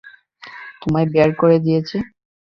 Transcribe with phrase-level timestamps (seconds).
[0.81, 1.97] তোমায় বের করে দিয়েছে?